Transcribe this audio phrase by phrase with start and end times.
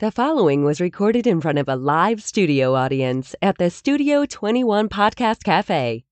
[0.00, 4.88] The following was recorded in front of a live studio audience at the Studio 21
[4.88, 6.04] Podcast Cafe.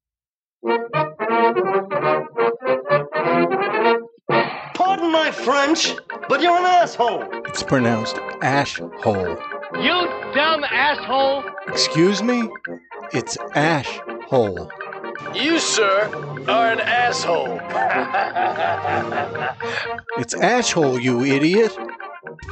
[4.75, 5.95] Pardon my French,
[6.29, 7.29] but you're an asshole.
[7.47, 9.39] It's pronounced ash hole.
[9.77, 11.45] You dumb asshole!
[11.69, 12.51] Excuse me?
[13.13, 14.69] It's ash hole.
[15.33, 16.11] You, sir,
[16.49, 17.61] are an asshole.
[20.19, 21.77] It's ash hole, you idiot.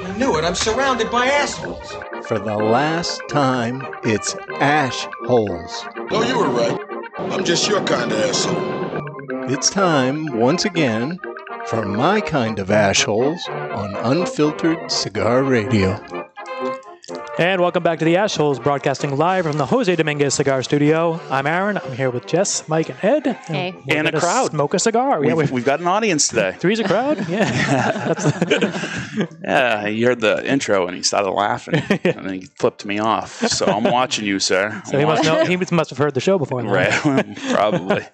[0.03, 0.45] I knew it.
[0.45, 1.93] I'm surrounded by assholes.
[2.27, 5.85] For the last time, it's ash holes.
[6.11, 6.79] No, you were right.
[7.18, 9.50] I'm just your kind of asshole.
[9.50, 11.21] It's time, once again,
[11.67, 16.24] for my kind of ash holes on Unfiltered Cigar Radio.
[17.37, 21.21] And welcome back to the Ashholes, broadcasting live from the Jose Dominguez Cigar Studio.
[21.31, 21.79] I'm Aaron.
[21.79, 23.27] I'm here with Jess, Mike, and Ed.
[23.47, 23.75] Hey.
[23.89, 24.53] we're And a crowd.
[24.53, 25.19] Smoke a cigar.
[25.19, 26.53] We've, yeah, we've, we've got an audience today.
[26.59, 27.29] three's a crowd.
[27.29, 28.15] Yeah,
[29.43, 31.75] Yeah, you heard the intro and he started laughing,
[32.05, 33.33] and then he flipped me off.
[33.48, 34.81] So I'm watching you, sir.
[34.87, 35.45] so he must know.
[35.45, 36.63] He must have heard the show before.
[36.63, 36.93] Right,
[37.51, 38.07] probably.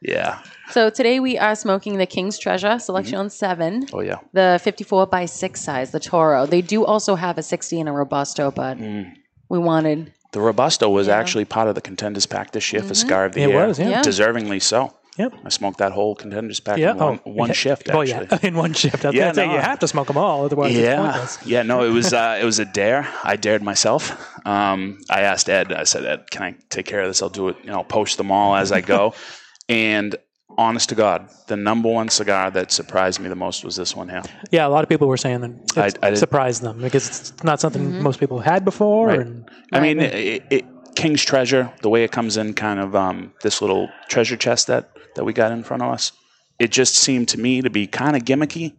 [0.00, 0.38] Yeah.
[0.70, 4.18] So today we are smoking the King's Treasure Selection 7, Oh yeah.
[4.32, 6.46] the 54 by 6 size, the Toro.
[6.46, 9.12] They do also have a 60 and a Robusto, but Mm.
[9.48, 10.12] we wanted.
[10.32, 11.12] The Robusto was Yeah.
[11.14, 11.20] Mm-hmm.
[11.20, 13.66] actually part of the contenders pack this year for Cigar of the It Year.
[13.66, 13.88] was, yeah.
[13.88, 14.02] Yeah.
[14.02, 14.92] Deservingly so.
[15.18, 15.32] Yep.
[15.46, 16.90] I smoked that whole contenders pack Yeah.
[16.90, 17.54] in one, oh, one yeah.
[17.54, 17.88] shift.
[17.90, 18.26] Oh Actually.
[18.30, 19.02] yeah, in one shift.
[19.04, 19.54] I was Yeah, gonna say no.
[19.54, 21.38] you have to smoke them all, otherwise it's Yeah, pointless.
[21.46, 23.08] yeah, no, it was uh, it was a dare.
[23.24, 24.12] I dared myself.
[24.44, 25.72] Um, I asked Ed.
[25.72, 27.22] I said, Ed, can I take care of this?
[27.22, 27.56] I'll do it.
[27.64, 29.14] You know, post them all as I go.
[29.68, 30.16] and
[30.58, 34.08] honest to God, the number one cigar that surprised me the most was this one
[34.08, 34.22] here.
[34.50, 37.44] Yeah, a lot of people were saying that it I did- surprised them because it's
[37.44, 39.08] not something most people had before.
[39.08, 39.20] Right.
[39.20, 43.34] And I mean, it, it, King's Treasure, the way it comes in, kind of um,
[43.42, 46.12] this little treasure chest that that we got in front of us.
[46.58, 48.74] It just seemed to me to be kind of gimmicky.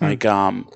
[0.00, 0.68] Like, um,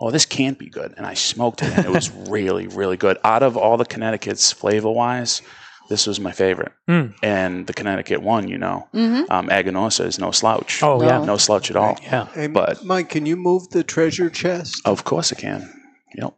[0.00, 0.94] oh, this can't be good.
[0.96, 3.18] And I smoked it, and it was really, really good.
[3.22, 5.42] Out of all the Connecticut's flavor wise,
[5.90, 6.72] this was my favorite.
[6.88, 7.12] Mm.
[7.22, 9.30] And the Connecticut one, you know, Mm-hmm.
[9.30, 10.82] um, Aganorsa is no slouch.
[10.82, 11.24] oh yeah, No.
[11.32, 11.98] no slouch at all.
[12.02, 12.26] yeah.
[12.32, 14.80] Hey, But- Mike, can you move the treasure chest?
[14.84, 15.60] Of course, I can.
[16.14, 16.32] Yep.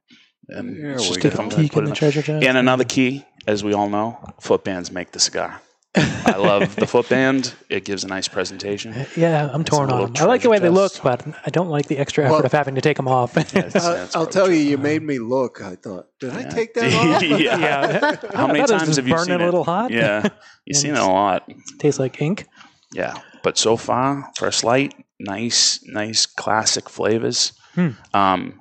[0.49, 1.29] And There it's we just go.
[1.29, 2.45] if I'm Peek gonna in the treasure chest.
[2.45, 5.61] And another key, as we all know, foot bands make the cigar.
[5.95, 7.53] I love the foot band.
[7.69, 8.95] It gives a nice presentation.
[9.17, 10.23] Yeah, I'm torn on little them.
[10.23, 12.53] I like the way they look, but I don't like the extra effort Well- of
[12.53, 13.37] having to take them off.
[13.37, 14.71] It's- Uh, it's I'll tell you, true.
[14.71, 15.61] you made me look.
[15.61, 17.23] I thought, did I take that off?
[17.23, 17.37] yeah.
[17.59, 18.17] yeah.
[18.35, 19.91] How many I thought it was times just have you burning seen a little hot.
[19.91, 20.29] Yeah,
[20.65, 21.51] you've seen it a lot.
[21.79, 22.47] Tastes like ink.
[22.95, 27.53] Yeah, but so far, first light, nice, nice classic flavors.
[27.75, 27.89] Hmm.
[28.15, 28.61] Um,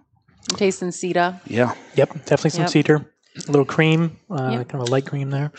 [0.55, 1.39] tasting cedar.
[1.47, 2.69] yeah, Yep, definitely some Yep.
[2.71, 3.05] cedar.
[3.47, 4.67] A little cream, uh, Yep.
[4.69, 5.51] kind of a light cream there.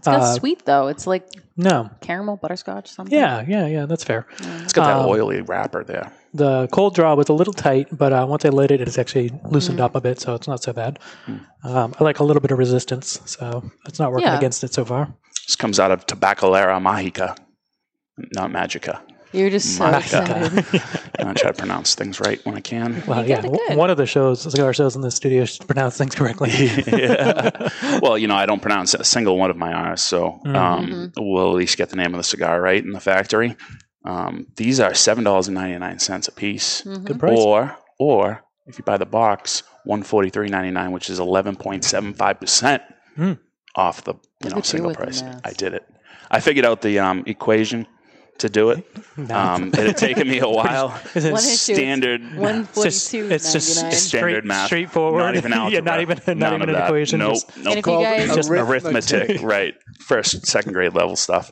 [0.00, 0.88] It's got Uh, sweet, though.
[0.88, 1.28] It's like
[1.58, 3.12] No, caramel, butterscotch, something.
[3.16, 4.26] yeah, yeah, yeah, that's fair.
[4.64, 6.10] it's got that Um, oily wrapper there.
[6.32, 9.30] The cold draw was a little tight, but uh, once I lit it, it's actually
[9.44, 10.98] loosened up a bit, so it's not so bad.
[11.62, 14.38] Um, I like a little bit of resistance, so it's not working Yeah.
[14.38, 15.12] against it so far.
[15.46, 17.36] This comes out of Tabacalera Mágica,
[18.34, 19.00] not Magica.
[19.32, 20.58] You're just so Magica.
[20.58, 20.82] excited.
[21.28, 23.02] I try to pronounce things right when I can.
[23.06, 23.76] Well, You yeah, w- good.
[23.78, 26.50] one of the shows, our shows in the studio, should pronounce things correctly.
[26.86, 27.68] yeah.
[28.02, 30.56] Well, you know, I don't pronounce a single one of my R's, so Mm-hmm.
[30.56, 33.56] um, we'll at least get the name of the cigar right in the factory.
[34.04, 37.04] Um, these are seven dollars and ninety nine cents a piece, Mm-hmm.
[37.04, 37.38] Good price.
[37.38, 41.54] or or if you buy the box, one forty three ninety nine, which is eleven
[41.54, 42.82] point seven five percent
[43.16, 43.32] Hmm.
[43.76, 45.22] off the you know at single price.
[45.44, 45.84] I did it.
[46.30, 47.86] I figured out the um, equation
[48.40, 48.84] to do it.
[49.30, 50.98] Um, it had taken me a while.
[51.14, 52.36] Is it One issue, Standard.
[52.38, 53.92] One It's just, it's just ninety-nine.
[54.00, 54.66] Standard straight, math.
[54.68, 55.18] straightforward.
[55.22, 55.72] Not even algebra.
[55.74, 56.84] yeah, not even not None even an that.
[56.86, 57.18] equation.
[57.18, 57.34] Nope.
[57.34, 57.66] just- nope.
[57.66, 59.74] And if you guys- Just arithmetic, right?
[59.98, 61.50] First, second grade level stuff.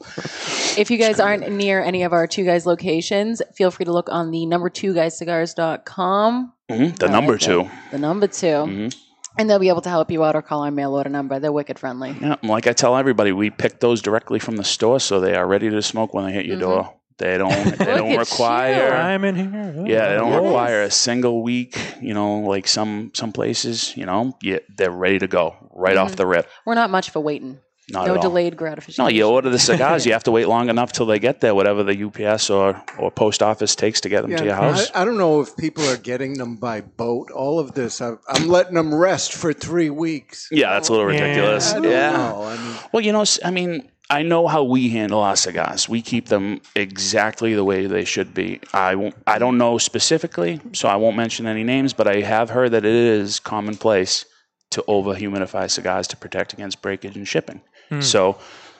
[0.79, 4.09] If you guys aren't near any of our two guys locations, feel free to look
[4.11, 6.53] on the number two guyscigars.com.
[6.71, 7.61] hmm The I number like two.
[7.61, 7.71] it.
[7.91, 8.97] The number 2 Mhm.
[9.39, 11.39] And they'll be able to help you out or call our mail order number.
[11.39, 12.17] They're wicked friendly.
[12.21, 15.47] Yeah, like I tell everybody, we pick those directly from the store, so they are
[15.47, 16.61] ready to smoke when they hit your Mhm.
[16.61, 16.95] door.
[17.19, 17.51] They don't.
[17.79, 18.93] They don't require.
[18.95, 19.75] I'm in here.
[19.79, 20.43] Oh, Yeah, they don't Yes.
[20.43, 21.77] require a single week.
[22.01, 23.97] You know, like some some places.
[23.97, 26.17] You know, yeah, they're ready to go right off Mhm.
[26.17, 26.49] the rip.
[26.67, 27.59] We're not much for waiting.
[27.91, 28.23] Not no at all.
[28.23, 29.03] delayed gratification.
[29.05, 30.05] No, you order the cigars.
[30.05, 33.11] you have to wait long enough till they get there, whatever the UPS or, or
[33.11, 34.91] post office takes to get them to your house.
[34.95, 37.31] I, I don't know if people are getting them by boat.
[37.31, 40.49] All of this, I, I'm letting them rest for three weeks.
[40.51, 41.21] yeah, that's a little Yeah.
[41.23, 41.73] ridiculous.
[41.73, 42.11] I don't yeah.
[42.13, 42.43] know.
[42.45, 45.89] I mean, Well, you know, I mean, I know how we handle our cigars.
[45.89, 48.61] We keep them exactly the way they should be.
[48.73, 52.51] I won't, I don't know specifically, so I won't mention any names, but I have
[52.51, 54.25] heard that it is commonplace
[54.71, 57.61] to over humidify cigars to protect against breakage and shipping.
[57.89, 58.01] Hmm.
[58.01, 58.39] So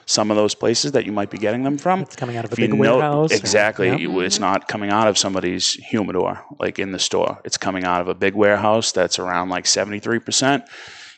[0.09, 2.01] some of those places that you might be getting them from.
[2.01, 3.31] It's coming out of a big know- warehouse.
[3.31, 3.95] or- exactly, yeah.
[3.95, 4.41] it's mm-hmm.
[4.43, 7.39] not coming out of somebody's humidor like in the store.
[7.45, 10.63] It's coming out of a big warehouse that's around like seventy three percent.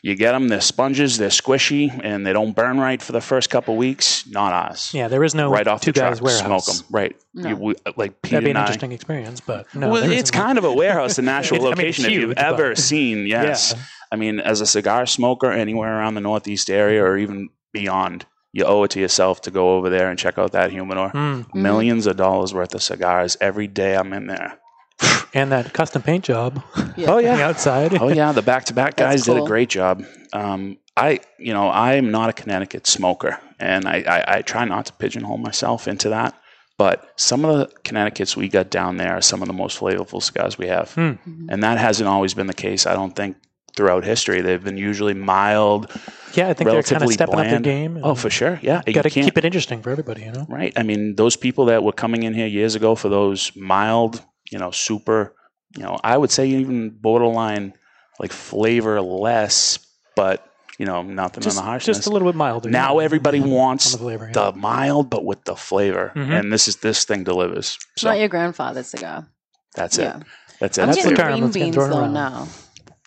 [0.02, 3.50] You get them; they're sponges, they're squishy, and they don't burn right for the first
[3.50, 4.26] couple weeks.
[4.26, 4.92] Not us.
[4.92, 6.66] Yeah, there is no right off two the guys truck, warehouse.
[6.66, 6.86] smoke them.
[6.90, 7.16] Right.
[7.34, 7.48] No.
[7.48, 10.12] You, we, uh, like Pete That'd be an I- interesting experience, but no, well, it's
[10.12, 12.04] isn't kind of a warehouse, the natural It's- I mean, location.
[12.06, 13.74] if you've ever seen, yes.
[13.74, 13.82] Yeah.
[14.10, 18.64] I mean, as a cigar smoker anywhere around the Northeast area or even beyond, you
[18.64, 21.10] owe it to yourself to go over there and check out that humidor.
[21.10, 21.54] Mm.
[21.54, 24.58] Millions of dollars worth of cigars every day I'm in there.
[25.34, 26.62] And that custom paint job.
[26.94, 27.10] Yeah.
[27.10, 27.94] Oh on the yeah, outside.
[27.98, 28.32] oh yeah.
[28.32, 30.04] The back to back That's guys did a great job.
[30.34, 34.84] Um, I, you know, I'm not a Connecticut smoker, and I, I, I try not
[34.86, 36.34] to pigeonhole myself into that.
[36.76, 40.22] But some of the Connecticut's we got down there are some of the most flavorful
[40.22, 41.12] cigars we have, Hmm.
[41.48, 42.86] and that hasn't always been the case.
[42.86, 43.36] I don't think
[43.76, 45.90] throughout history they've been usually mild,
[46.34, 47.52] Yeah, I think they're kind of relatively stepping up bland.
[47.52, 48.00] their game.
[48.02, 48.82] Oh, for sure, yeah.
[48.86, 50.46] You Got to keep it interesting for everybody, you know.
[50.48, 50.72] right?
[50.76, 54.58] I mean, those people that were coming in here years ago for those mild, you
[54.58, 55.34] know, super,
[55.76, 57.72] you know, I would say even borderline
[58.20, 59.78] like flavor less,
[60.16, 60.46] but
[60.78, 61.98] you know, nothing Just, on the harshness.
[61.98, 62.68] just a little bit milder.
[62.70, 63.04] now yeah.
[63.04, 64.26] everybody on wants the flavor.
[64.26, 64.32] yeah.
[64.32, 66.38] the mild, but with the flavor, Mhm.
[66.40, 67.78] and this is this thing delivers.
[67.92, 69.26] It's So not your grandfather's cigar.
[69.74, 70.18] that's Yeah.
[70.18, 70.22] it.
[70.60, 70.82] That's it.
[70.82, 72.14] I'm That's the getting term green beans though around.
[72.14, 72.48] now.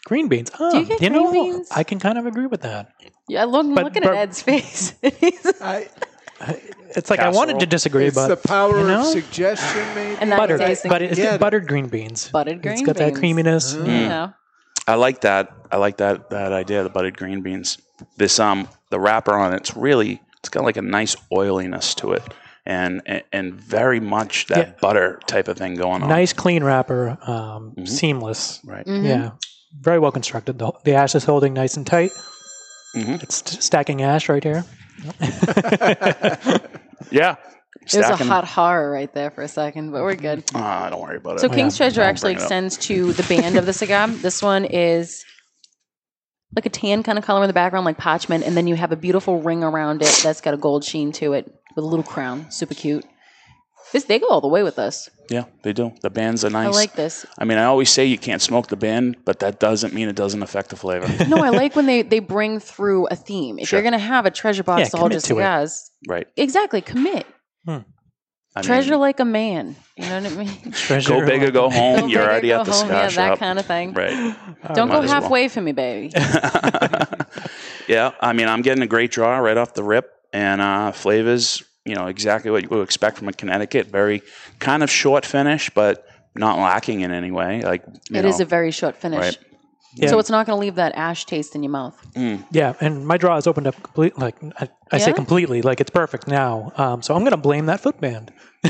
[0.05, 0.49] Green beans.
[0.59, 1.67] Oh, you get know, green beans?
[1.71, 2.93] I can kind of agree with that.
[3.27, 4.93] Yeah, look, But- looking but- at Ed's face.
[5.61, 5.89] I,
[6.95, 7.69] It's like I wanted to Casserole?
[7.69, 9.01] disagree, it's but the power you know?
[9.01, 10.17] of suggestion, maybe.
[10.21, 11.37] and now buttered, you're but it's Yeah.
[11.37, 12.29] buttered green beans.
[12.29, 12.81] buttered green beans.
[12.81, 13.19] It's got that beans.
[13.19, 13.73] creaminess.
[13.73, 13.87] Mm.
[13.87, 14.33] You know,
[14.87, 15.51] I like that.
[15.71, 17.77] I like that that idea, the buttered green beans.
[18.17, 22.23] This um the wrapper on it's really it's got like a nice oiliness to it.
[22.65, 24.73] And and, and very much that Yeah.
[24.81, 26.09] butter type of thing going on.
[26.09, 27.87] Nice, clean wrapper, um, Mhm.
[27.87, 28.59] seamless.
[28.63, 28.85] Right.
[28.85, 29.03] Mhm.
[29.05, 29.29] Yeah,
[29.79, 30.57] very well constructed.
[30.59, 32.11] The, the ash is holding nice and tight.
[32.95, 33.21] Mhm.
[33.23, 34.63] It's t- stacking ash right here.
[37.11, 37.35] Yeah.
[37.81, 40.43] it was a hot horror right there for a second, but we're good.
[40.55, 41.39] Ah, don't worry about it.
[41.41, 42.45] So King's Treasure Don't actually bring it up.
[42.45, 44.07] extends to the band of the cigar.
[44.25, 45.23] This one is
[46.55, 48.91] like a tan kind of color in the background, like parchment, and then you have
[48.91, 51.45] a beautiful ring around it that's got a gold sheen to it
[51.75, 52.49] with a little crown.
[52.49, 53.05] Super cute.
[53.95, 55.09] This they go all the way with us.
[55.29, 55.93] Yeah, they do.
[56.01, 56.67] The bands are nice.
[56.67, 57.25] I like this.
[57.39, 60.17] I mean, I always say you can't smoke the band, but that doesn't mean it
[60.17, 61.07] doesn't affect the flavor.
[61.29, 63.57] No, I like when they they bring through a theme.
[63.57, 63.79] If Sure.
[63.79, 65.37] you're gonna have a treasure box Yeah, to hold your commit to it.
[65.37, 66.27] cigars, right.
[66.35, 67.25] exactly, commit.
[68.57, 69.77] I treasure mean, like a man.
[69.95, 70.71] You know what I mean?
[70.73, 72.01] Treasure go big or go home.
[72.01, 72.81] Go You're big or already go at the home.
[72.81, 73.31] cigar yeah, shop.
[73.31, 73.93] that kind of thing.
[73.93, 74.35] right.
[74.73, 75.21] Don't go as well.
[75.21, 76.11] halfway for me, baby.
[77.87, 81.63] yeah, I mean, I'm getting a great draw right off the rip, and uh, flavors,
[81.85, 83.87] you know, exactly what you would expect from a Connecticut.
[83.87, 84.21] Very
[84.59, 86.05] kind of short finish, but
[86.35, 87.61] not lacking in any way.
[87.61, 89.19] Like you It know, is a very short finish.
[89.19, 89.37] Right.
[89.97, 90.09] Yeah.
[90.09, 91.95] So it's not going to leave that ash taste in your mouth.
[92.51, 94.21] Yeah, and my draw is opened up completely.
[94.21, 95.61] Like I, I say, completely.
[95.61, 96.73] Like it's perfect now.
[96.75, 98.33] Um, so I'm going to blame that footband.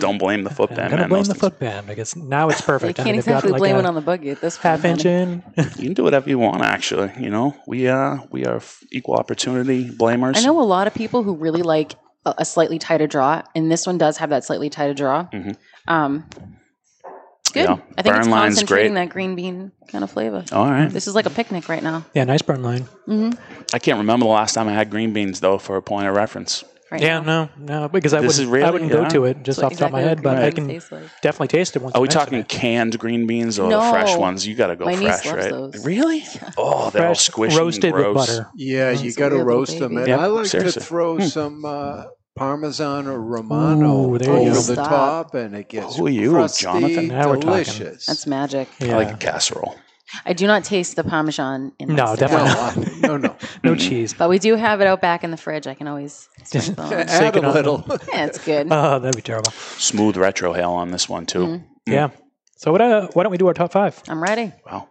[0.00, 1.08] don't blame the foot I'm band, going to man.
[1.08, 3.00] blame the things- footband because now it's perfect.
[3.00, 4.62] I can't mean, they've got, exactly like, blame it on the buggy at this point.
[4.62, 5.42] half inch in.
[5.56, 6.62] You can do whatever you want.
[6.62, 8.60] Actually, you know, we uh we are
[8.92, 10.36] equal opportunity blamers.
[10.36, 11.94] I know a lot of people who really like
[12.24, 15.24] a, a slightly tighter draw, and this one does have that slightly tighter draw.
[15.32, 15.56] Mhm.
[15.86, 16.24] Um,
[17.52, 17.64] good.
[17.68, 19.06] Yeah, I think it's burn line's concentrating great.
[19.06, 20.44] that green bean kind of flavor.
[20.52, 20.88] All right.
[20.90, 22.04] This is like a picnic right now.
[22.14, 22.86] Yeah, nice burn line.
[23.72, 26.14] I can't remember the last time I had green beans though, for a point of
[26.14, 26.64] reference.
[26.90, 27.50] Right Yeah, now.
[27.58, 28.96] no, no, because I This wouldn't, is really- I wouldn't yeah.
[29.02, 30.84] go to it just That's off the top of my head, but I can beans
[30.84, 31.02] taste like.
[31.20, 31.94] definitely taste it once.
[31.94, 32.48] Are we mention talking it.
[32.48, 34.46] canned green beans or the fresh ones?
[34.46, 35.50] You got to go My niece fresh, loves right?
[35.50, 35.84] those.
[35.84, 36.24] Really?
[36.56, 38.48] Oh, they're all squishy roasted and with butter?
[38.56, 39.98] Yeah, It's you got to weird little roast them.
[39.98, 40.18] And Yep.
[40.18, 40.80] I like Seriously.
[40.80, 42.04] to throw some uh,
[42.38, 44.54] Parmesan or Romano Ooh, there you over go.
[44.54, 44.88] the Stop.
[44.88, 47.08] top, and it gets Who are you, crusty, Jonathan?
[47.08, 47.40] Now we're talking.
[47.50, 48.06] delicious.
[48.06, 48.68] That's magic.
[48.80, 48.94] Yeah.
[48.94, 49.76] I like a casserole.
[50.24, 52.28] I do not taste the Parmesan in No, my cigar.
[52.28, 53.36] definitely no, uh, no, no.
[53.64, 54.14] no cheese.
[54.14, 55.66] But we do have it out back in the fridge.
[55.66, 56.92] I can always Just- sprinkle on.
[57.08, 57.54] Add it a on.
[57.54, 57.84] little.
[58.12, 58.68] Yeah, it's good.
[58.70, 59.50] Oh, that'd be terrible.
[59.52, 61.38] Smooth retrohale on this one too.
[61.46, 61.92] Mm-hmm.
[61.92, 62.08] Yeah.
[62.56, 62.80] So what?
[62.80, 64.02] Uh, why don't we do our top five?
[64.08, 64.52] I'm ready.
[64.64, 64.88] Wow.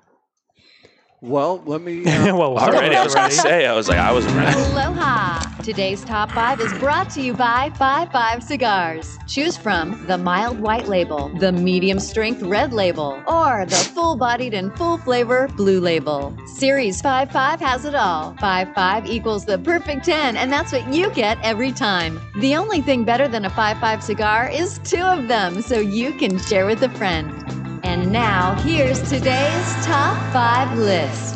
[1.22, 2.04] Well, let me.
[2.18, 4.60] Uh, well, Already, I was going to say, I was like, I wasn't ready.
[4.60, 5.40] Aloha!
[5.62, 9.18] Today's top five is brought to you by 5 5 Cigars.
[9.28, 14.54] Choose from the mild white label, the medium strength red label, or the full bodied
[14.54, 16.36] and full flavor blue label.
[16.46, 18.36] Series 5 5 has it all.
[18.40, 22.20] 5 5 equals the perfect 10, and that's what you get every time.
[22.40, 26.14] The only thing better than a 5 5 cigar is two of them, so you
[26.14, 27.67] can share with a friend.
[27.88, 31.36] And now, here's today's top five list.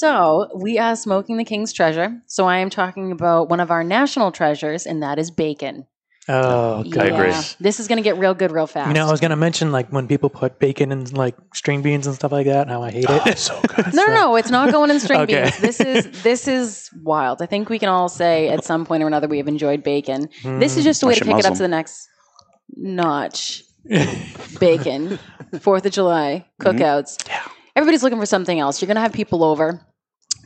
[0.00, 2.20] So we are smoking the King's Treasure.
[2.26, 5.86] So I am talking about one of our national treasures, and that is bacon.
[6.28, 6.90] Oh, Yeah.
[6.90, 7.06] God.
[7.06, 7.32] agree.
[7.60, 8.88] This is going to get real good real fast.
[8.88, 12.08] You know, I was gonna mention like when people put bacon in like string beans
[12.08, 13.38] and stuff like that, and how I hate Oh, it.
[13.38, 13.86] so good.
[13.94, 15.42] no, no, no, it's not going in string Okay.
[15.44, 15.58] beans.
[15.58, 17.42] This is this is wild.
[17.42, 20.30] I think we can all say at some point or another we have enjoyed bacon.
[20.42, 20.88] This is hmm.
[20.88, 22.08] just a way to Russian kick it up to the next
[22.76, 23.62] notch.
[24.58, 25.18] Bacon,
[25.60, 26.68] Fourth of July mm-hmm.
[26.68, 27.28] cookouts.
[27.76, 28.80] Everybody's looking for something else.
[28.80, 29.80] You're gonna have people over.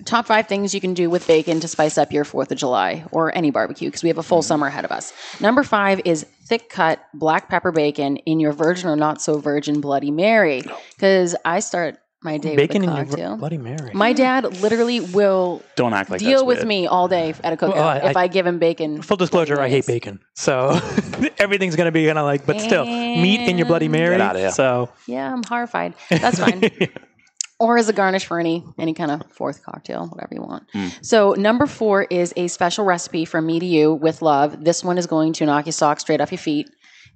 [0.04, 3.04] Top five things you can do with bacon to spice up your Fourth of July
[3.12, 4.46] or any barbecue because we have a full mm-hmm.
[4.46, 5.12] summer ahead of us.
[5.40, 9.80] Number five is thick cut black pepper bacon in your virgin or not so virgin
[9.80, 10.62] Bloody Mary
[10.96, 13.36] because I start my day bacon with in a your cocktail.
[13.36, 13.90] Bloody Mary.
[13.94, 17.74] My dad literally will Don't act like deal with me all day at a cookout
[17.74, 19.02] Well, I- if I- I, give him bacon.
[19.02, 20.80] Full disclosure, I hate bacon, so
[21.38, 24.14] everything's gonna be kind of like, but still, meat in your Bloody Mary.
[24.16, 24.50] Get outta here.
[24.52, 25.94] So Yeah, I'm horrified.
[26.10, 26.62] That's fine.
[27.60, 30.64] or as a garnish for any any kind of fourth cocktail, whatever you want.
[30.72, 30.88] Hmm.
[31.02, 34.64] So number four is a special recipe from me to you with love.
[34.64, 36.68] This one is going to knock your socks straight off your feet.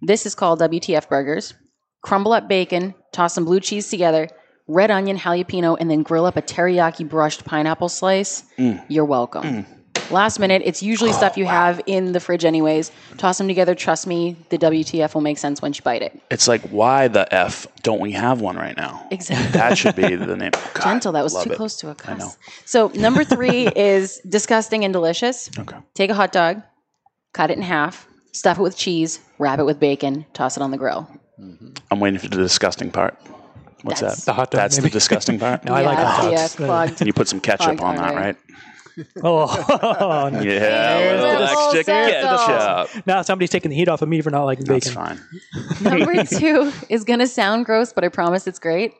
[0.02, 1.54] This is called WTF burgers.
[2.04, 4.28] Crumble up bacon, toss some blue cheese together,
[4.68, 8.44] red onion, jalapeno, and then grill up a teriyaki brushed pineapple slice.
[8.58, 8.84] Mm.
[8.88, 9.42] You're welcome.
[9.42, 9.66] Mm.
[10.10, 12.90] Last minute, it's usually stuff oh, you have in the fridge anyways.
[13.18, 13.74] Toss them together.
[13.74, 16.18] Trust me, the WTF will make sense once you bite it.
[16.30, 19.06] It's like, why the F don't we have one right now?
[19.10, 19.52] Exactly.
[19.52, 20.52] That should be the name.
[20.52, 21.12] God, Gentle.
[21.12, 21.56] That was too it.
[21.56, 22.24] close to a I know.
[22.24, 22.38] cuss.
[22.64, 25.50] So number three is disgusting and delicious.
[25.58, 25.76] Okay.
[25.92, 26.62] Take a hot dog,
[27.34, 30.70] cut it in half, stuff it with cheese, wrap it with bacon, toss it on
[30.70, 31.06] the grill.
[31.38, 31.74] Mm-hmm.
[31.90, 33.18] I'm waiting for the disgusting part.
[33.82, 34.26] What's That's- that?
[34.26, 34.88] The hot dog, That's maybe?
[34.88, 35.64] the disgusting part.
[35.66, 36.54] No, I like Yeah, hot yeah, dogs.
[36.56, 37.00] clogged.
[37.00, 38.22] And you put some ketchup Clogged on that, artery.
[38.22, 38.36] right?
[39.22, 40.40] oh, no.
[40.40, 40.58] Yeah,
[40.98, 43.06] There's a little extra ketchup.
[43.06, 45.18] now somebody's taking the heat off of me for not liking That's bacon.
[45.82, 46.00] fine.
[46.00, 48.94] Number two is going to sound gross, but I promise it's great.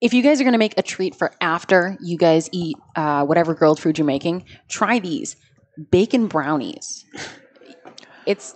[0.00, 3.24] If you guys are going to make a treat for after you guys eat uh,
[3.24, 5.36] whatever grilled food you're making, try these
[5.90, 7.04] bacon brownies.
[8.28, 8.48] It's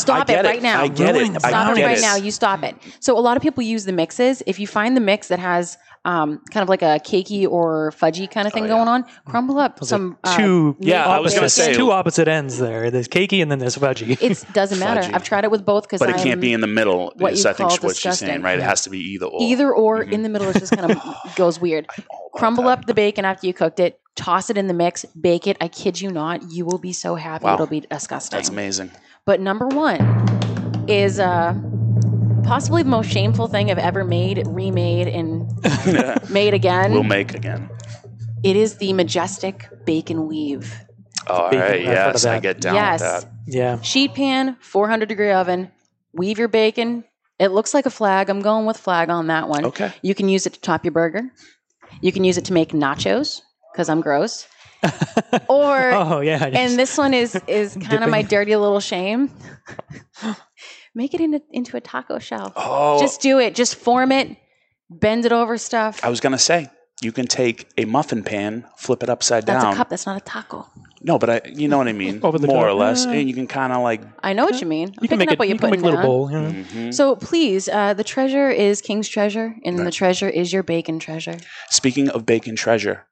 [0.00, 0.44] stop it it.
[0.44, 0.82] right now.
[0.82, 1.20] I get it.
[1.20, 2.02] Ruin the I Stop it get right it.
[2.02, 2.16] now.
[2.16, 2.74] You stop it.
[3.00, 4.42] So a lot of people use the mixes.
[4.46, 8.30] If you find the mix that has um, kind of like a cakey or fudgy
[8.30, 11.44] kind of thing Oh, going on, crumble up some uh, two Yeah, I was gonna
[11.46, 12.90] opposite- say- two opposite ends there.
[12.90, 14.20] There's cakey and then there's fudgy.
[14.20, 15.00] It doesn't matter.
[15.00, 15.14] Fudgy.
[15.14, 17.12] I've tried it with both because But it can't be in the middle.
[17.16, 18.42] what is you I think call what she's saying, disgusting.
[18.42, 18.58] right?
[18.58, 19.40] It has to be either or.
[19.40, 20.12] either or Mm-hmm.
[20.12, 20.48] in the middle.
[20.50, 21.00] It just kind of
[21.36, 21.86] goes weird.
[22.34, 23.98] Crumble up the bacon after you cooked it.
[24.16, 25.04] Toss it in the mix.
[25.20, 25.56] Bake it.
[25.60, 26.50] I kid you not.
[26.50, 27.44] You will be so happy.
[27.44, 27.54] Wow.
[27.54, 28.36] It'll be disgusting.
[28.36, 28.90] That's amazing.
[29.24, 30.00] But number one
[30.88, 31.54] is uh,
[32.44, 35.50] possibly the most shameful thing I've ever made, remade, and
[36.30, 36.92] made again.
[36.92, 37.68] We'll make again.
[38.44, 40.72] It is the majestic bacon weave.
[41.26, 41.70] All Bacon, right.
[41.88, 43.00] I've heard of Yes, I get down yes.
[43.00, 43.30] with that.
[43.46, 43.80] yeah.
[43.80, 45.70] Sheet pan, 400 degree oven.
[46.12, 47.04] Weave your bacon.
[47.38, 48.28] It looks like a flag.
[48.28, 49.64] I'm going with flag on that one.
[49.64, 49.90] Okay.
[50.02, 51.22] You can use it to top your burger.
[52.02, 53.40] You can use it to make nachos
[53.74, 54.46] because I'm gross.
[55.48, 56.44] or Oh yeah.
[56.44, 59.30] and this one is is kind of my dirty little shame.
[60.94, 62.52] Make it into into a taco shell.
[62.54, 63.54] Oh, Just do it.
[63.54, 64.36] Just form it.
[64.90, 65.98] Bend it over stuff.
[66.04, 66.68] I was gonna say
[67.00, 69.72] you can take a muffin pan, flip it upside That's down.
[69.72, 69.88] a cup.
[69.88, 70.66] That's not a taco.
[71.02, 73.28] No, but I, you know what I mean, Over the more or less, Uh, and
[73.28, 74.00] you can kind of like.
[74.22, 74.88] I know what you mean.
[74.88, 75.38] I'm you can picking make up it.
[75.40, 76.06] what You you're can make putting a little down.
[76.06, 76.30] bowl.
[76.30, 76.64] You know?
[76.90, 76.94] mhm.
[76.94, 81.36] So please, uh, the treasure is king's treasure, and the treasure is your bacon treasure.
[81.70, 83.04] Speaking of bacon treasure,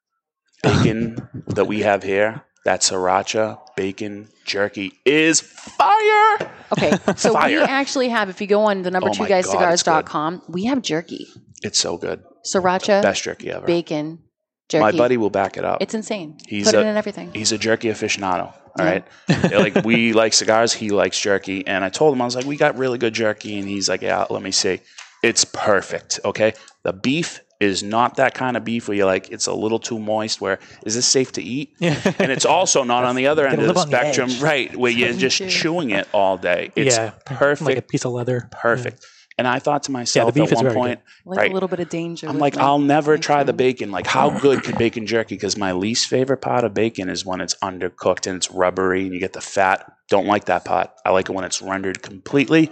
[0.63, 1.17] bacon
[1.49, 6.51] that we have here, that sriracha bacon jerky is fire.
[6.73, 9.79] Okay, so we actually have, if you go on the number Oh two guys God,
[9.79, 11.27] cigars.com, we have jerky,
[11.63, 13.67] It's so good, sriracha, best jerky ever.
[13.67, 14.21] bacon,
[14.69, 14.81] jerky.
[14.81, 15.83] My buddy will back it up.
[15.83, 16.39] it's insane.
[16.47, 17.33] He's Put a- it in everything.
[17.35, 18.53] He's a jerky aficionado.
[18.79, 22.35] All right, like we like cigars, he likes jerky, and I told him I was
[22.35, 24.81] like, we got really good jerky, and he's like, yeah, let me see.
[25.23, 26.21] It's perfect.
[26.25, 29.79] Okay, the beef is not that kind of beef where you're like, it's a little
[29.79, 30.41] too moist.
[30.41, 31.75] Where is this safe to eat?
[31.81, 34.75] and it's also not on the other end of the live on the spectrum, right?
[34.75, 36.73] Where you're just chewing it all day.
[36.77, 37.13] It's yeah.
[37.25, 38.49] perfect, Like a piece of leather.
[38.51, 39.07] perfect.
[39.39, 41.51] And I thought to myself beef at one point, like right?
[41.51, 42.29] a little bit of danger.
[42.29, 43.91] I'm like, I'll never my try the bacon.
[43.91, 45.37] Like, how good could bacon jerky?
[45.37, 49.15] Because my least favorite part of bacon is when it's undercooked and it's rubbery and
[49.15, 49.91] you get the fat.
[50.09, 50.95] Don't like that pot.
[51.05, 52.71] I like it when it's rendered completely.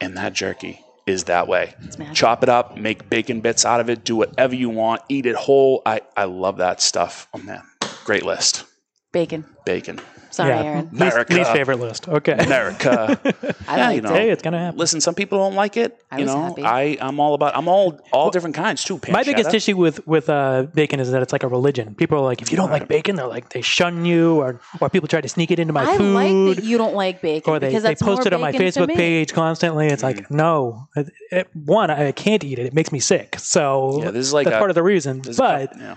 [0.00, 1.74] And that jerky is that way.
[2.12, 5.36] Chop it up, make bacon bits out of it, do whatever you want, eat it
[5.36, 5.82] whole.
[5.84, 7.28] I, I love that stuff.
[7.34, 7.62] Oh, man.
[8.04, 8.64] Great list.
[9.12, 9.44] Bacon.
[9.64, 10.00] Bacon.
[10.30, 10.62] Sorry, yeah.
[10.62, 10.88] Aaron.
[10.92, 11.34] Least, America.
[11.34, 12.08] least favorite list.
[12.08, 12.32] Okay.
[12.32, 13.20] America.
[13.68, 14.02] I Yeah, liked you it.
[14.04, 14.14] know.
[14.14, 14.78] hey, it's gonna happen.
[14.78, 16.02] Listen, some people don't like it.
[16.10, 16.62] I you was know, happy.
[16.62, 18.98] I, I'm all about, I'm all, all different kinds too.
[19.10, 19.54] My biggest pancetta.
[19.54, 21.94] issue with with uh, bacon is that it's like a religion.
[21.94, 24.88] People are like, if you don't like bacon, they're like they shun you, or or
[24.88, 27.52] people try to sneak it into my I food, like that you don't like bacon
[27.52, 29.88] or they, because they post it on my Facebook page constantly.
[29.88, 32.64] It's like, no, it, it- one, I can't eat it.
[32.64, 33.36] It makes me sick.
[33.38, 35.20] So Yeah, this is like that's a- part of the reason.
[35.20, 35.96] There's a But yeah.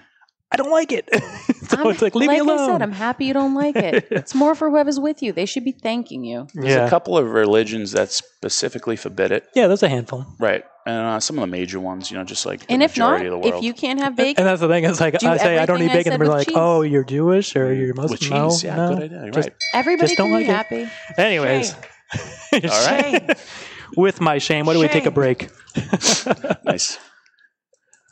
[0.51, 1.09] I don't like it.
[1.67, 2.59] so I'm- it's like, leave like me alone.
[2.59, 4.07] I said, I'm happy you don't like it.
[4.11, 5.33] It's more for whoever's with you.
[5.33, 6.47] They should be thanking you.
[6.53, 6.85] There's yeah.
[6.85, 9.45] a couple of religions that specifically forbid it.
[9.55, 10.25] yeah, there's a handful.
[10.39, 10.63] Right.
[10.85, 13.19] And uh, some of the major ones, you know, just like the And if not,
[13.19, 14.83] majority of the if you can't have bacon, And that's the thing.
[14.85, 16.55] It's like I say I don't eat bacon, and they're like, cheese.
[16.55, 18.89] "Oh, you're Jewish or you're Muslim?" with cheese, no, yeah, no.
[18.93, 19.21] good idea.
[19.23, 19.57] You're Just- right.
[19.73, 20.87] everybody just don't be like happy.
[21.17, 21.73] Anyways,
[22.53, 23.35] All right.
[23.97, 25.49] with my shame, what do we take a break?
[26.63, 26.99] nice.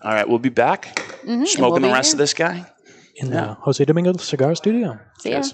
[0.03, 2.15] All right, we'll be back Mhm, smoking we'll the rest here.
[2.15, 2.65] of this guy.
[3.15, 4.99] In the Jose Domingo Cigar Studio.
[5.19, 5.41] See ya.
[5.41, 5.53] Cheers.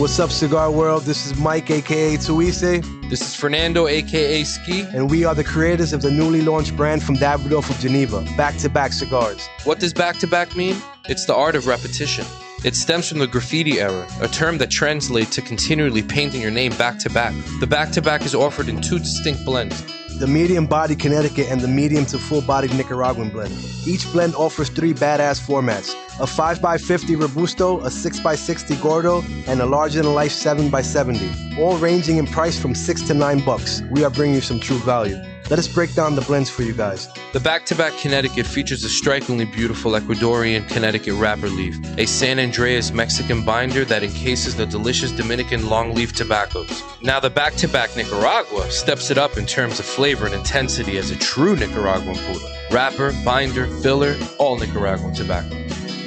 [0.00, 1.02] What's up, Cigar World?
[1.02, 4.82] This is Mike, aka Tuise, This is Fernando, aka Ski.
[4.94, 8.56] and we are the creators of the newly launched brand from Davidoff of Geneva, Back
[8.58, 9.48] to Back Cigars.
[9.64, 10.76] What does back to back mean?
[11.08, 12.24] It's the art of repetition.
[12.64, 16.72] It stems from the graffiti era, a term that translates to continually painting your name
[16.72, 17.32] back to back.
[17.60, 19.80] The back to back is offered in two distinct blends.
[20.18, 23.54] The medium body Connecticut and the medium to full bodied Nicaraguan blend.
[23.86, 30.02] Each blend offers three badass formats a 5x50 Robusto, a 6x60 Gordo, and a larger
[30.02, 31.58] than life 7x70.
[31.58, 33.82] All ranging in price from 6 to 9 bucks.
[33.92, 35.16] We are bringing you some true value.
[35.50, 37.08] Let us break down the blends for you guys.
[37.32, 42.36] The back to back Connecticut features a strikingly beautiful Ecuadorian Connecticut wrapper leaf, a San
[42.36, 46.82] Andrés Mexican binder that encases the delicious Dominican longleaf tobaccos.
[47.00, 50.98] Now, the back to back Nicaragua steps it up in terms of flavor and intensity
[50.98, 52.52] as a true Nicaraguan puro.
[52.70, 55.56] Wrapper, binder, filler, all Nicaraguan tobacco.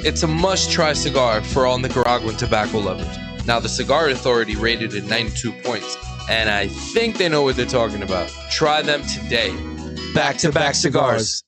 [0.04, 3.18] It's a must try cigar for all Nicaraguan tobacco lovers.
[3.44, 5.96] Now, the Cigar Authority rated it 92 points,
[6.28, 8.28] and I think they know what they're talking about.
[8.50, 9.54] Try them today.
[10.14, 11.42] Back to back cigars.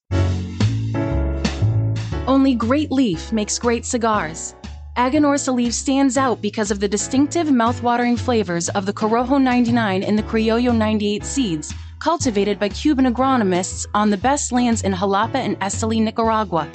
[2.26, 4.54] Only Great Leaf makes great cigars.
[4.96, 10.16] Aganorsa Leaf stands out because of the distinctive mouthwatering flavors of the Corojo 99 and
[10.16, 15.58] the Criollo 98 seeds, cultivated by Cuban agronomists on the best lands in Jalapa and
[15.60, 16.70] Esteli, Nicaragua.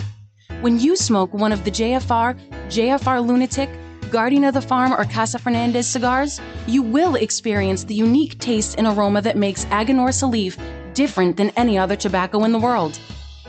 [0.61, 2.37] When you smoke one of the JFR,
[2.67, 3.69] JFR Lunatic,
[4.09, 8.87] Guardian of the Farm, or Casa Fernandez cigars, you will experience the unique taste and
[8.87, 12.99] aroma that makes Aganorsa Salif different than any other tobacco in the world.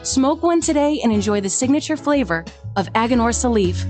[0.02, 2.45] Smoke one today and enjoy the signature flavor
[2.76, 3.87] of Aganorsa Salif.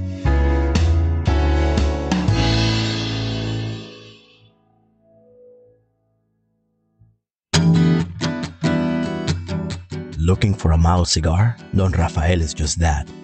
[10.18, 11.56] Looking for a mild cigar?
[11.74, 13.08] Don Rafael is just that.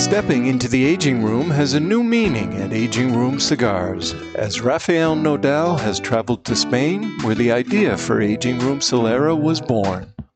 [0.00, 5.14] Stepping into the aging room has a new meaning at Aging Room Cigars, as Rafael
[5.14, 10.12] Nodal has traveled to Spain, where the idea for Aging Room Solera was born.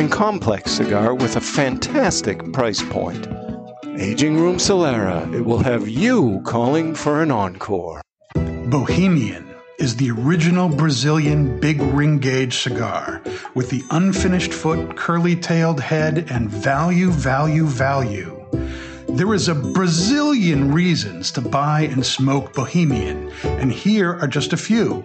[0.00, 3.28] and complex cigar with a fantastic price point.
[3.98, 8.00] Aging Room Solera, it will have you calling for an encore.
[8.34, 13.20] Bohemian is the original Brazilian big ring gauge cigar
[13.54, 18.42] with the unfinished foot, curly tailed head, and value, value, value.
[19.06, 24.56] There is a Brazilian reasons to buy and smoke Bohemian, and here are just a
[24.56, 25.04] few.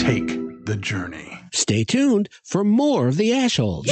[0.00, 1.38] Take the journey.
[1.52, 3.86] Stay tuned for more of the Ashholes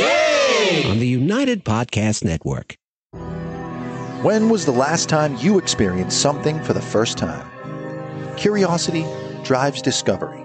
[0.90, 2.76] on the United Podcast Network.
[4.22, 7.46] When was the last time you experienced something for the first time?
[8.38, 9.04] Curiosity
[9.44, 10.42] drives discovery.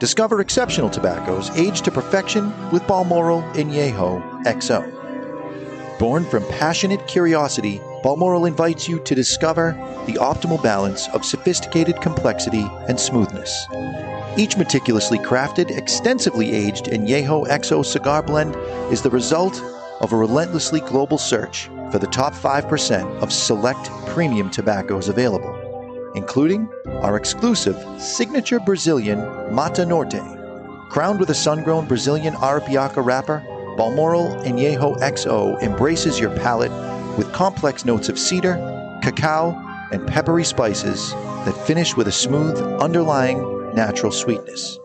[0.00, 5.98] Discover exceptional tobaccos aged to perfection with Balmoral Añejo XO.
[5.98, 9.72] Born from passionate curiosity, Balmoral invites you to discover
[10.06, 13.66] the optimal balance of sophisticated complexity and smoothness.
[14.36, 18.54] Each meticulously crafted, extensively aged Añejo XO cigar blend
[18.92, 19.60] is the result
[20.00, 26.68] of a relentlessly global search for the top 5% of select premium tobaccos available, including
[27.02, 29.18] our exclusive signature Brazilian
[29.52, 30.22] Mata Norte.
[30.88, 33.42] Crowned with a sun grown Brazilian Arapiraca wrapper,
[33.76, 36.72] Balmoral Añejo XO embraces your palate
[37.18, 38.54] with complex notes of cedar,
[39.02, 39.50] cacao,
[39.90, 41.10] and peppery spices
[41.44, 44.78] that finish with a smooth, underlying natural sweetness.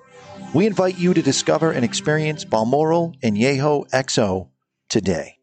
[0.54, 4.50] We invite you to discover and experience Balmoral Añejo XO
[4.89, 5.38] today.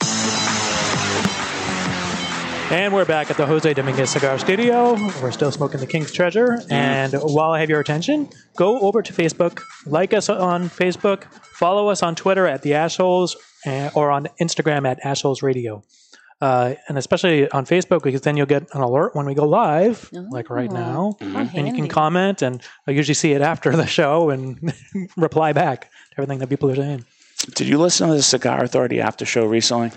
[2.72, 4.94] And we're back at the Jose Dominguez Cigar Studio.
[5.20, 6.58] We're still smoking the King's Treasure.
[6.70, 11.88] And while I have your attention, go over to Facebook, like us on Facebook, follow
[11.88, 15.82] us on Twitter at the Ashholes, uh, or on Instagram at Ashholes Radio.
[16.40, 20.08] Uh, and especially on Facebook, because then you'll get an alert when we go live,
[20.30, 21.14] like right now.
[21.20, 24.72] How And you can comment, and I usually see it after the show and
[25.16, 27.04] reply back to everything that people are saying.
[27.54, 29.90] Did you listen to the Cigar Authority after show recently?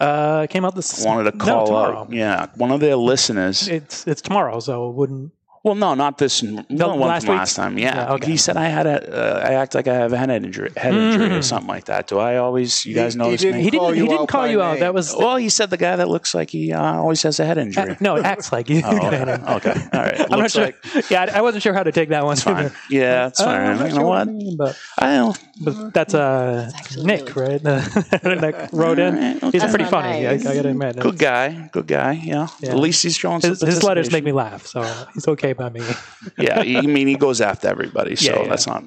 [0.00, 1.98] Uh, it came out this Wanted to call tomorrow.
[2.02, 2.12] out.
[2.12, 3.66] Yeah, one of their listeners.
[3.66, 5.32] It's it's tomorrow, so it wouldn't.
[5.64, 6.40] Well, no, not this.
[6.40, 7.78] The one last from last time.
[7.78, 8.30] Yeah, Yeah, okay.
[8.30, 8.96] he said I had a.
[9.44, 11.44] Uh, I act like I have a head injury, head injury or Mhm.
[11.44, 12.06] something like that.
[12.06, 12.86] Do I always?
[12.86, 13.62] You guys he notice didn't me?
[13.64, 14.72] He didn't- call he you didn't out call you out.
[14.74, 14.80] name.
[14.80, 17.44] That was- Well, he said the guy that looks like he uh, always has a
[17.44, 17.96] head injury.
[18.00, 18.82] No, it acts like you.
[18.84, 19.32] Oh, okay.
[19.56, 19.74] okay.
[19.92, 20.20] All right.
[20.32, 20.66] I'm not sure.
[20.66, 20.76] like
[21.10, 22.34] yeah, I I wasn't sure how to take that one.
[22.34, 22.70] it's fine.
[22.88, 23.78] Yeah, it's Uh, fine.
[23.80, 24.28] I'm you know what?
[24.28, 25.34] you mean, but I know.
[25.60, 26.70] But that's uh
[27.02, 27.62] Nick, right?
[27.62, 29.40] that wrote in.
[29.40, 30.22] He's That's pretty funny.
[30.22, 30.46] nice.
[30.46, 30.96] I, I gotta admit.
[30.98, 31.68] Good guy.
[31.72, 32.12] Good guy.
[32.12, 32.48] Yeah.
[32.60, 32.70] Yeah.
[32.70, 34.82] At least he's showing some His, his letters make me laugh, so
[35.14, 35.82] he's okay by me.
[36.38, 38.48] yeah, I mean, he goes after everybody, so Yeah, yeah.
[38.48, 38.84] that's not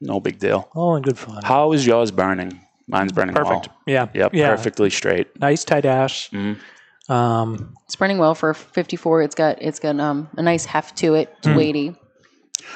[0.00, 0.68] no big deal.
[0.74, 1.42] All in good fun.
[1.42, 2.60] How is yours burning?
[2.88, 3.68] Mine's burning Perfect.
[3.68, 3.76] well.
[3.86, 4.08] Yeah.
[4.14, 4.34] Yep.
[4.34, 4.48] Yeah.
[4.54, 5.38] Perfectly straight.
[5.40, 6.30] Nice tight ash.
[6.30, 6.58] Mhm.
[7.08, 9.22] Um, It's burning well for 54.
[9.22, 11.32] It's got it's got um, a nice heft to it.
[11.38, 11.56] It's Mm.
[11.56, 11.96] weighty.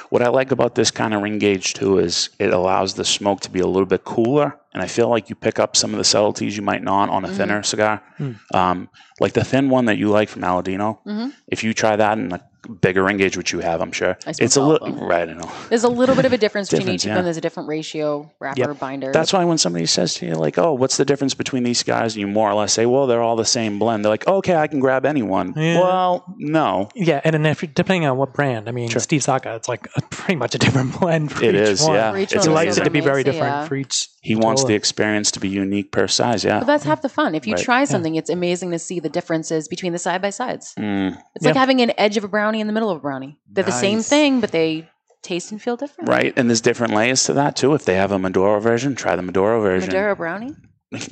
[0.09, 3.41] What I like about this kind of ring gauge too is it allows the smoke
[3.41, 5.97] to be a little bit cooler, and I feel like you pick up some of
[5.97, 7.35] the subtleties you might not on a Mhm.
[7.37, 8.01] thinner cigar.
[8.17, 8.31] Hmm.
[8.53, 10.99] Um, like the thin one that you like from Aladino.
[11.05, 11.33] Mhm.
[11.47, 12.41] If you try that in a
[12.81, 15.29] bigger ring gauge, which you have, I'm sure I it's a little right.
[15.29, 15.49] I know.
[15.69, 17.15] There's a little bit of a difference between Difference, each of yeah.
[17.15, 17.23] them.
[17.23, 18.79] There's a different ratio, wrapper, Yep.
[18.79, 19.11] binder.
[19.13, 22.15] That's why when somebody says to you, like, "Oh, what's the difference between these guys?"
[22.15, 24.55] and you more or less say, "Well, they're all the same blend." They're like, "Okay,
[24.55, 25.79] I can grab anyone." Yeah.
[25.79, 29.55] Well, no, yeah, and then if you- depending on what brand, I mean, Steve Saka,
[29.55, 31.93] it's like a, pretty much a different blend for It each is, one.
[31.93, 32.11] yeah.
[32.11, 33.65] For each he one, likes it's it to be very different yeah.
[33.67, 34.09] for each.
[34.19, 34.67] he wants controller.
[34.67, 36.43] the experience to be unique per size.
[36.43, 37.33] Yeah, But that's half the fun.
[37.33, 37.63] If you Right.
[37.63, 40.73] try something, it's amazing to see the differences between the side by sides.
[40.77, 41.17] Mm.
[41.35, 43.37] It's like having an edge of a brownie in the middle of a brownie.
[43.51, 44.89] They're the same thing, but they
[45.23, 46.09] taste and feel different.
[46.09, 46.33] right.
[46.37, 47.73] And there's different layers to that too.
[47.73, 49.87] If they have a Maduro version, try the Maduro version.
[49.89, 50.53] Maduro brownie?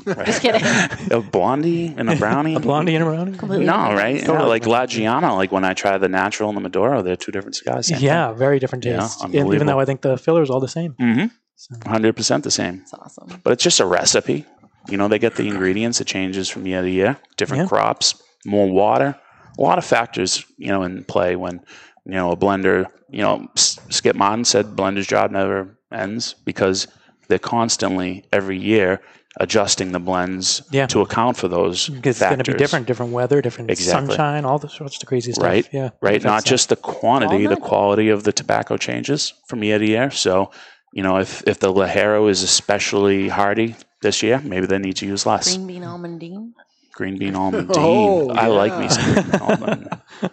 [0.06, 0.26] Right.
[0.26, 0.62] Just kidding.
[1.12, 2.56] a blondie and a brownie.
[2.56, 3.38] a blondie and a brownie.
[3.38, 3.98] Completely No, different.
[3.98, 4.22] right?
[4.24, 7.34] Yeah, like La Giana, like when I try the natural and the Maduro, they're two
[7.34, 7.88] different cigars.
[7.88, 9.22] same Yeah, very different Yeah, tastes.
[9.32, 9.78] Yeah, even though.
[9.82, 10.94] I think the filler's all the same.
[10.94, 11.90] Mm-hmm.
[11.90, 12.78] Hundred percent the same.
[12.80, 13.42] That's awesome.
[13.44, 14.46] But it's just a recipe.
[14.90, 16.00] You know, they get the ingredients.
[16.02, 17.18] It changes from year to year.
[17.38, 17.68] Different Yeah.
[17.70, 19.16] crops, more water,
[19.58, 20.46] a lot of factors.
[20.58, 21.62] You know, in play when
[22.06, 22.88] you know a blender.
[23.10, 26.88] You know, Skip Martin said blender's job never ends because
[27.28, 29.00] they're constantly every year
[29.40, 30.88] adjusting the blends Yeah.
[30.88, 34.08] to account for those It's going to be different, different weather, different Exactly.
[34.16, 35.44] sunshine, all the sorts of crazy stuff.
[35.46, 35.68] right?
[35.74, 36.24] Yeah, right.
[36.24, 36.50] Not that.
[36.50, 40.10] just the quantity, the quality of the tobacco changes from year to year.
[40.12, 40.52] So,
[40.94, 43.76] you know, if if the ligero is especially hardy
[44.08, 46.54] this year, maybe they need to use less Green bean almondine.
[46.94, 47.72] green bean almond.
[47.76, 49.84] Oh, I like me some green bean almond.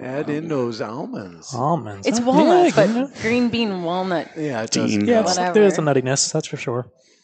[0.00, 1.54] Add in those almonds.
[1.54, 2.06] almonds.
[2.08, 2.24] It's huh?
[2.26, 4.26] walnuts, Yeah, but green bean walnut.
[4.36, 4.90] Yeah, it does.
[4.90, 5.06] Dean.
[5.06, 5.54] yeah, it's, Whatever.
[5.54, 6.82] there's a nuttiness, that's for sure.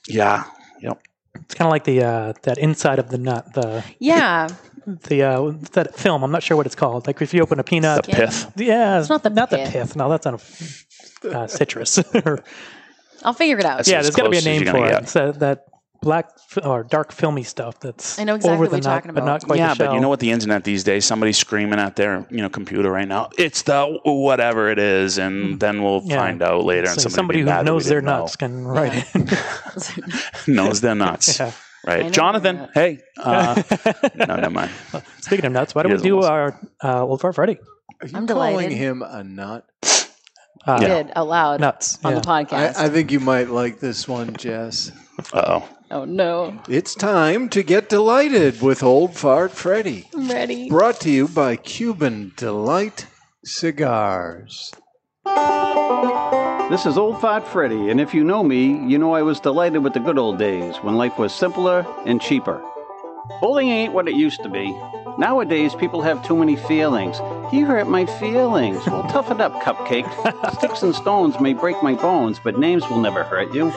[0.08, 0.44] Yeah.
[0.80, 0.96] Yep.
[1.44, 4.48] It's kind of like the uh, that inside of the nut, the Yeah.
[4.86, 6.22] the uh, that film.
[6.22, 7.06] I'm not sure what it's called.
[7.08, 8.52] Like if you open a peanut, The pith.
[8.56, 9.66] yeah, It's not the not pith.
[9.66, 9.96] the pith.
[9.96, 10.34] No, that's not
[11.24, 11.98] a uh, citrus.
[13.24, 13.78] I'll figure it out.
[13.78, 14.90] That's yeah, as there's got to be a name for it.
[14.90, 15.02] get.
[15.02, 15.66] It's that, that
[16.02, 16.30] black
[16.64, 19.22] or dark filmy stuff that's I know exactly over what the you're nut, talking but
[19.22, 19.42] about.
[19.42, 20.20] not quite yeah, the but you know what?
[20.20, 23.30] The internet these days, somebody's screaming at their you know computer right now.
[23.38, 26.16] It's the whatever it is, and then we'll Yeah.
[26.16, 26.88] find out later.
[26.90, 28.18] And somebody, somebody who mad that we knows their didn't know.
[28.20, 30.46] nuts can write it.
[30.48, 31.38] knows their nuts.
[31.38, 31.52] yeah.
[31.86, 32.68] Right, Jonathan.
[32.74, 33.62] Hey, uh,
[34.14, 34.70] no, never mind.
[35.22, 37.58] Speaking of nuts, why don't we do doesn't our uh, Old Fart Freddy?
[38.02, 38.76] Are you I'm calling delighted.
[38.76, 39.64] him a nut?
[40.66, 41.98] Uh, You did out loud Nuts.
[42.04, 42.18] on yeah.
[42.20, 42.76] the podcast.
[42.76, 44.92] I, I think you might like this one, Jess.
[45.32, 45.68] Uh oh.
[45.90, 50.08] Oh no, It's time to get delighted with Old Fart Freddy.
[50.14, 50.68] I'm ready.
[50.68, 53.06] Brought to you by Cuban Delight
[53.44, 54.72] Cigars.
[56.70, 59.82] This is Old Fart Freddy, and if you know me, you know I was delighted
[59.82, 62.62] with the good old days when life was simpler and cheaper.
[63.40, 64.70] Bullying ain't what it used to be.
[65.18, 67.18] Nowadays, people have too many feelings.
[67.52, 68.86] You hurt my feelings.
[68.86, 70.08] Well, tough it up, cupcake.
[70.58, 73.72] Sticks and stones may break my bones, but names will never hurt you.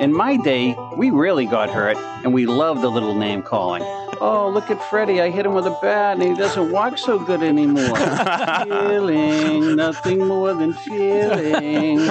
[0.00, 3.82] In my day, we really got hurt, and we loved the little name calling.
[4.20, 5.20] Oh, look at Freddie.
[5.20, 7.96] I hit him with a bat, and he doesn't walk so good anymore.
[8.64, 12.08] feeling, nothing more than feeling.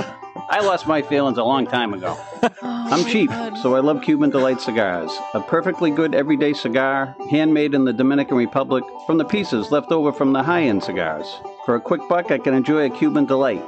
[0.50, 2.17] I lost my feelings a long time ago.
[2.44, 5.12] Oh, I'm cheap, so I love Cuban Delight cigars.
[5.34, 10.12] A perfectly good everyday cigar, handmade in the Dominican Republic from the pieces left over
[10.12, 11.39] from the high end cigars.
[11.65, 13.63] For a quick buck, I can enjoy a Cuban Delight.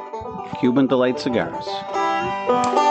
[0.59, 2.82] Cuban Delight cigars.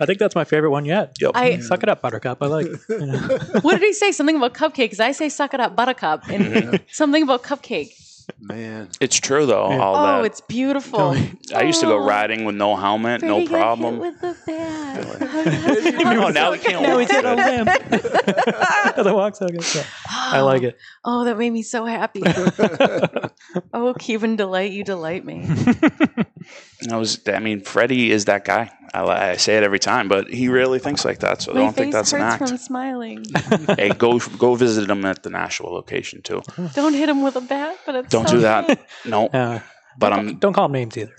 [0.00, 1.16] I think that's my favorite one yet.
[1.20, 1.32] Yep.
[1.34, 1.62] I- mm.
[1.62, 2.42] Suck it up, Buttercup.
[2.42, 2.66] I like.
[2.66, 3.62] it.
[3.62, 4.12] What did he say?
[4.12, 5.00] Something about cupcakes.
[5.00, 6.76] I say suck it up, buttercup, and mm-hmm.
[6.90, 8.02] something about cupcake.
[8.40, 8.88] Man.
[9.00, 9.62] It's true though.
[9.62, 10.24] All oh, that.
[10.26, 11.16] it's beautiful.
[11.54, 12.04] I used to go oh.
[12.04, 13.98] riding with no helmet, no Freddie hit problem.
[14.00, 15.16] with the bat.
[16.04, 16.82] oh, now we can't.
[16.82, 17.00] now walk.
[17.02, 17.68] he's hit a limp.
[18.96, 19.52] the walks out.
[19.52, 19.84] Yeah.
[20.08, 20.76] I like it.
[21.04, 22.22] Oh, that made me so happy.
[23.72, 25.46] oh, Cuban delight, you delight me.
[26.90, 27.20] I was.
[27.26, 28.70] I mean, Freddie is that guy.
[28.94, 31.42] I, I say it every time, but he really thinks like that.
[31.42, 32.48] So I don't think that's an hurts act.
[32.48, 33.24] from smiling.
[33.76, 36.42] hey, go go visit him at the Nashville location too.
[36.74, 38.80] Don't hit him with a bat, but it's Don't do that.
[39.04, 39.26] No.
[39.28, 39.60] Uh,
[39.98, 41.14] But I'm don't call him names either.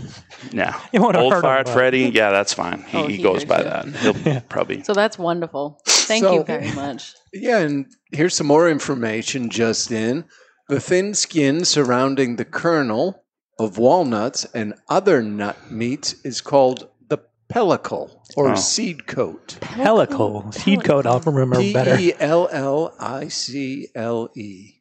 [0.52, 0.80] yeah.
[0.92, 2.10] You won't Old hurt him, Fart Freddy.
[2.14, 2.82] Yeah, that's fine.
[2.84, 3.64] He, Oh, he he goes by you.
[3.64, 3.86] that.
[4.24, 4.82] He'll probably.
[4.84, 5.78] So that's wonderful.
[5.86, 7.12] Thank So- you very much.
[7.34, 10.24] Yeah, and here's some more information just in.
[10.68, 13.21] The thin skin surrounding the kernel
[13.58, 17.18] of walnuts and other nut meats is called the
[17.52, 18.54] pellicle or Oh.
[18.54, 19.56] seed coat.
[19.60, 20.52] Pellicle.
[20.54, 21.06] Seed coat.
[21.06, 21.96] I'll remember P better.
[21.98, 24.74] E L L I C L E.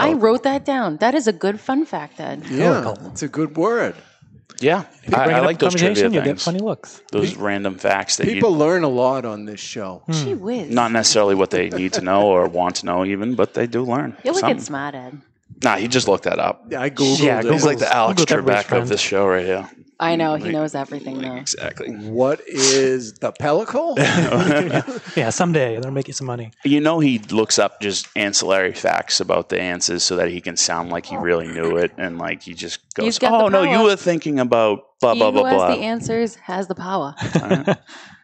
[0.00, 0.98] I wrote that down.
[0.98, 2.44] That is a good fun fact, Ed.
[2.48, 3.96] Yeah, it's a good word.
[4.60, 6.24] Yeah, If you I, bring I it up like in those trivia conversation, you get
[6.26, 6.44] things.
[6.44, 7.00] funny looks.
[7.12, 10.02] Those random facts that People you learn a lot on this show.
[10.10, 10.40] Gee hmm.
[10.40, 10.70] whiz.
[10.70, 13.82] not necessarily what they need to know or want to know even, but they do
[13.84, 14.16] learn.
[14.24, 14.60] You're wicked something.
[14.60, 15.20] smart, Ed.
[15.62, 16.66] Nah, he just looked that up.
[16.70, 17.46] Yeah, I googled Yeah, it.
[17.46, 19.68] He's like the Alex Google's Trebek of this show right here.
[20.00, 20.36] I know.
[20.36, 21.34] He knows everything, though.
[21.34, 21.90] Exactly.
[21.92, 23.96] What is the pellicle?
[25.16, 26.52] Yeah, someday they'll make you some money.
[26.64, 30.56] You know, he looks up just ancillary facts about the answers so that he can
[30.56, 33.48] sound like he really knew it, and like he just goes, He's got the "Oh
[33.48, 36.68] no, you were thinking about blah he blah who blah has blah." the answers has
[36.68, 37.16] the power.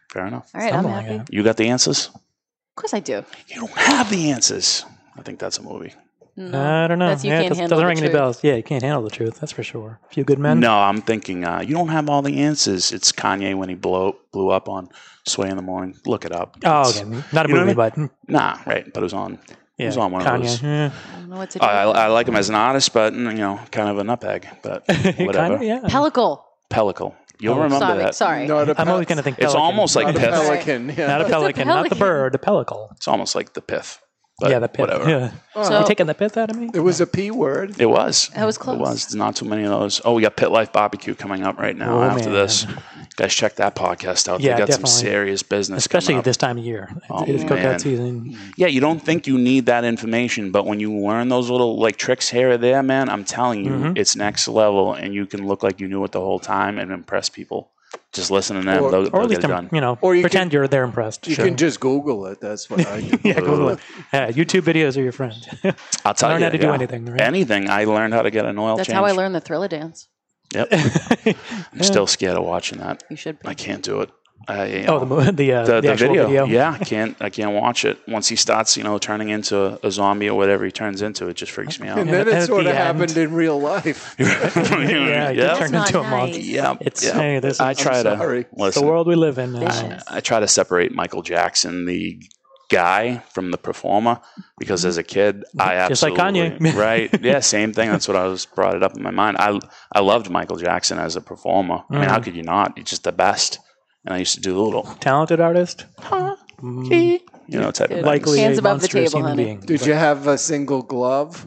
[0.09, 0.49] Fair enough.
[0.55, 1.17] All right, I'm Something like happy.
[1.17, 1.33] that.
[1.33, 2.07] You got the answers.
[2.07, 3.25] Of course I do.
[3.49, 4.85] You don't have the answers.
[5.17, 5.93] I think that's a movie.
[6.37, 7.07] No, I don't know.
[7.07, 8.43] That's you yeah, can't doesn't, handle doesn't the ring any bells.
[8.43, 9.39] Yeah, you can't handle the truth.
[9.39, 9.99] That's for sure.
[10.09, 10.59] A few good men.
[10.59, 12.91] No, I'm thinking uh, you don't have all the answers.
[12.91, 14.89] It's Kanye when he blow blew up on
[15.25, 15.95] Sway in the Morning.
[16.05, 16.57] Look it up.
[16.65, 17.21] Oh, It's- okay.
[17.31, 18.85] Not a you know movie, what I but nah, right.
[18.93, 19.39] But it was on.
[19.77, 20.35] yeah, it was on one Kanye.
[20.35, 20.61] of those.
[20.63, 20.91] Yeah.
[21.13, 21.65] I don't know what to do.
[21.65, 24.45] I, I like him as an artist, but you know, kind of a nutbag.
[24.61, 24.83] But
[25.25, 25.57] whatever.
[25.59, 25.79] Kinda, yeah.
[25.89, 26.41] Pellicle.
[26.69, 27.15] Pellicle.
[27.39, 28.15] You'll Oh, remember sorry, that.
[28.15, 28.47] sorry.
[28.47, 29.43] Not a I'm pel- always going to think Pellicle.
[29.43, 29.61] It's pelican.
[29.61, 30.29] almost like not a pith.
[30.31, 30.89] pelican.
[30.97, 31.07] Yeah.
[31.07, 31.97] Not a pelican, not the pelican.
[31.99, 32.91] bird, the pellicle.
[32.93, 34.01] It's almost like the pith.
[34.37, 34.79] But yeah, the pith.
[34.81, 35.09] Whatever.
[35.09, 35.31] Yeah.
[35.63, 36.69] So- you taking the pith out of me?
[36.73, 37.79] It was a P word.
[37.79, 38.27] It was.
[38.35, 38.75] That was close.
[38.75, 39.05] It was.
[39.05, 40.01] There's not too many of those.
[40.03, 42.33] Oh, we got Pit Life Barbecue coming up right now Oh, after man.
[42.33, 42.67] this.
[43.15, 44.41] Guys, check that podcast out.
[44.41, 44.89] Yeah, they got definitely.
[44.91, 45.77] some serious business.
[45.77, 46.25] Especially coming up.
[46.25, 46.89] this time of year.
[47.09, 47.49] Oh, it's man.
[47.49, 48.37] cookout season.
[48.57, 51.95] Yeah, you don't think you need that information, but when you learn those little like
[51.95, 53.97] tricks here or there, man, I'm telling you, Mhm.
[53.97, 56.91] it's next level, and you can look like you knew it the whole time and
[56.91, 57.69] impress people.
[58.15, 59.69] Just listen to them; Or- they'll, Or they'll at least, get it im- done.
[59.73, 61.27] you know, Or you pretend you're there impressed.
[61.27, 61.45] You Sure.
[61.45, 62.39] can just Google it.
[62.41, 63.19] That's what I do.
[63.23, 63.79] yeah, Google it.
[64.13, 65.35] Yeah, YouTube videos are your friend.
[66.05, 67.21] I'll tell learn you how to do anything, right?
[67.21, 67.69] Anything.
[67.69, 68.95] I learned how to get an oil That's change.
[68.95, 70.07] how I learned the thriller dance.
[70.53, 70.69] Yep.
[71.73, 73.03] I'm still scared of watching that.
[73.09, 73.47] You should be.
[73.49, 74.09] I can't do it.
[74.47, 76.25] I, you Oh, know, the the, uh, the, the the video.
[76.27, 76.45] video.
[76.45, 77.15] Yeah, I can't.
[77.21, 77.97] I can't watch it.
[78.07, 81.33] Once he starts, you know, turning into a zombie or whatever he turns into, it
[81.35, 81.97] just freaks me out.
[81.99, 82.99] And then it sort the of end.
[82.99, 84.15] happened in real life.
[84.19, 85.57] yeah, you Yep.
[85.57, 86.33] turn That's into a not monk.
[86.33, 86.45] nice.
[86.45, 86.77] Yep.
[86.81, 87.13] It's yep.
[87.15, 88.45] hey, this is I try to sorry.
[88.57, 89.55] It's the world we live in.
[89.55, 92.21] I, I try to separate Michael Jackson, the
[92.69, 94.19] guy, from the performer,
[94.57, 96.73] because as a kid, I Just like Kanye.
[96.75, 97.09] right.
[97.21, 97.89] Yeah, same thing.
[97.91, 99.37] That's what I was brought it up in my mind.
[99.37, 99.59] I
[99.91, 101.83] I loved Michael Jackson as a performer.
[101.89, 102.23] I mean, how Mm.
[102.23, 102.77] could you not?
[102.77, 103.59] He's just the best.
[104.05, 105.85] And I used to do the little, Talented artist.
[105.99, 106.35] Huh?
[106.61, 107.95] You know, type of Good.
[107.95, 108.05] things.
[108.05, 109.43] Likely Hands a above the table, human honey.
[109.45, 109.59] being.
[109.61, 111.45] Did you have a single glove?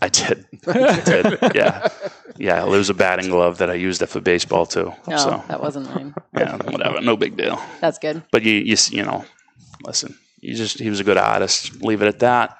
[0.00, 0.46] I did.
[0.66, 1.38] I did.
[1.54, 1.88] Yeah.
[2.38, 2.60] Yeah.
[2.60, 4.92] There was a batting glove that I used it for baseball too.
[5.06, 6.14] No, So that wasn't mine.
[6.36, 7.00] yeah, whatever.
[7.00, 7.60] No big deal.
[7.80, 8.22] That's good.
[8.30, 9.24] But you, you, you know,
[9.84, 10.16] listen.
[10.40, 11.82] You just he was a good artist.
[11.82, 12.56] Leave it at that.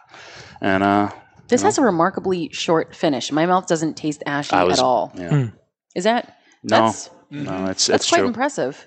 [0.60, 1.10] And uh,
[1.48, 3.30] This has a remarkably short finish.
[3.32, 5.12] My mouth doesn't taste ashy was at all.
[5.14, 5.48] Yeah.
[5.94, 6.36] Is that?
[6.62, 8.26] No, That's, no, it's that's it's quite true.
[8.28, 8.86] impressive.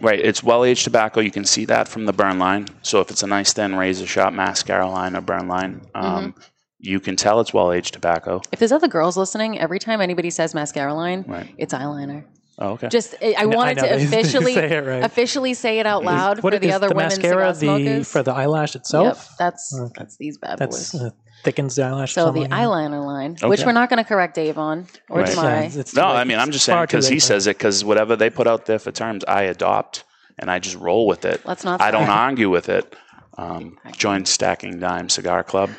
[0.00, 1.20] Right, it's well aged tobacco.
[1.20, 2.66] You can see that from the burn line.
[2.82, 6.40] So if it's a nice thin razor sharp mascara line or burn line, um, Mm-hmm.
[6.78, 8.40] you can tell it's well aged tobacco.
[8.52, 11.52] If there's other girls listening, every time anybody says mascara line, Right.
[11.58, 12.24] it's eyeliner.
[12.60, 12.88] Oh, okay.
[12.88, 15.04] Just I, I No, wanted know, to they- they officially say it right.
[15.04, 18.10] officially say it out loud What for the is other the women mascara the smokers.
[18.10, 19.16] for the eyelash itself?
[19.28, 19.92] Yep, that's Okay.
[19.96, 21.02] that's these bad That's boys.
[21.02, 21.10] uh,
[21.44, 22.12] thickens the eyelash.
[22.12, 25.30] So the like eyeliner line, which we're not going to correct Dave on or Right.
[25.30, 25.74] Demai.
[25.74, 27.56] Yeah, it's no, too I mean I'm just It's saying because he late, says it
[27.58, 30.04] because whatever they put out there for terms, I adopt
[30.38, 31.44] and I just roll with it.
[31.44, 32.18] Let's not I don't start.
[32.30, 32.94] argue with it.
[33.36, 35.70] Um, join Stacking Dime Cigar Club,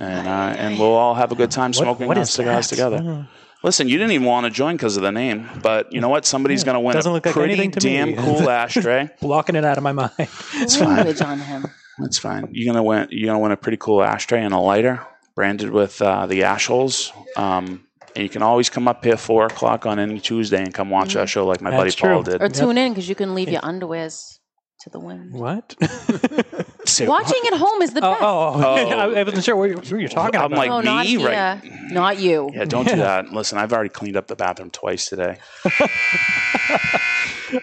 [0.00, 2.74] and uh, and we'll all have a good time smoking what our is cigars that?
[2.76, 2.98] together.
[2.98, 3.28] Mm.
[3.62, 6.24] Listen, you didn't even want to join because of the name, but you know what?
[6.24, 7.92] Somebody's Yeah, going to win doesn't a look like pretty anything to me.
[7.94, 9.10] damn cool ashtray.
[9.20, 10.10] blocking it out of my mind.
[10.18, 10.96] It's fine.
[10.96, 11.66] Language on him.
[12.00, 12.48] That's fine.
[12.52, 13.08] You're gonna win.
[13.10, 16.66] You're gonna win a pretty cool ashtray and a lighter, branded with uh, the ash
[16.66, 17.12] holes.
[17.36, 17.86] Um,
[18.16, 21.14] and you can always come up here four o'clock on any Tuesday and come watch
[21.14, 22.32] our show like my That's buddy Paul true.
[22.32, 22.42] did.
[22.42, 24.39] Or tune in because you can leave your underwears
[24.82, 25.32] to the wind.
[25.32, 25.74] What?
[26.86, 28.22] Say- Watching at home is the Oh, best.
[28.22, 29.12] oh, Oh.
[29.14, 30.58] I wasn't sure what you- who you're talking I'm about.
[30.58, 31.60] like oh, not me, right?
[31.62, 31.88] here.
[31.90, 32.50] Not you.
[32.52, 33.32] Yeah, don't do that.
[33.32, 35.36] Listen, I've already cleaned up the bathroom twice today.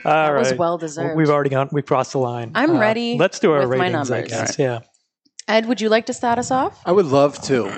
[0.06, 0.58] All was right.
[0.60, 1.16] well deserved.
[1.16, 1.70] We've already gone.
[1.72, 2.52] We crossed the line.
[2.54, 4.12] Uh, I'm ready Let's do our with my ratings.
[4.12, 4.32] I numbers.
[4.32, 4.60] guess.
[4.60, 4.80] Yeah.
[5.48, 6.80] Ed, would you like to start us off?
[6.86, 7.72] I would love to.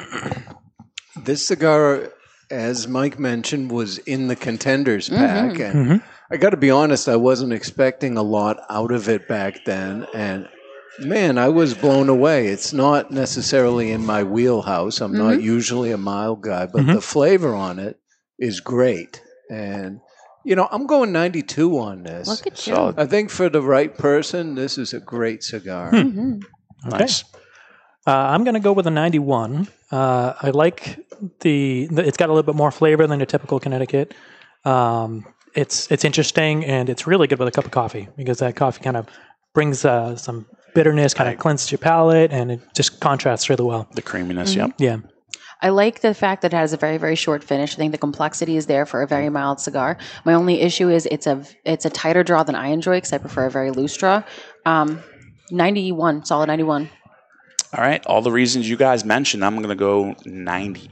[1.15, 2.11] This cigar,
[2.49, 5.69] as Mike mentioned, was in the contenders pack, Mhm.
[5.69, 6.03] and Mhm.
[6.31, 10.05] I got to be honest, I wasn't expecting a lot out of it back then,
[10.13, 10.47] and
[10.99, 12.47] man, I was blown away.
[12.47, 15.01] It's not necessarily in my wheelhouse.
[15.01, 15.41] I'm not Mhm.
[15.41, 16.93] usually a mild guy, but Mhm.
[16.93, 17.99] the flavor on it
[18.37, 19.99] is great, and
[20.45, 22.27] you know, I'm going 92 on this.
[22.27, 22.73] Look at you.
[22.73, 22.95] Solid.
[22.97, 25.91] I think for the right person, this is a great cigar.
[25.91, 26.41] Mhm.
[26.87, 26.97] Okay.
[26.99, 27.23] Nice.
[28.07, 29.67] Uh, I'm going to go with a 91.
[29.91, 30.97] Uh, I like
[31.41, 32.07] the, the.
[32.07, 34.13] It's got a little bit more flavor than a typical Connecticut.
[34.63, 38.55] Um, it's it's interesting and it's really good with a cup of coffee because that
[38.55, 39.07] coffee kind of
[39.53, 43.87] brings uh, some bitterness, kind of cleanses your palate, and it just contrasts really well.
[43.93, 44.51] The creaminess.
[44.51, 44.59] Mm-hmm.
[44.59, 44.71] Yep.
[44.79, 44.97] Yeah.
[45.61, 47.73] I like the fact that it has a very very short finish.
[47.73, 49.97] I think the complexity is there for a very mild cigar.
[50.25, 53.17] My only issue is it's a it's a tighter draw than I enjoy because I
[53.17, 54.23] prefer a very loose draw.
[54.65, 55.01] Um,
[55.51, 56.89] 91, solid 91.
[57.77, 58.03] All right.
[58.05, 60.89] All the reasons you guys mentioned, I'm going to go 90.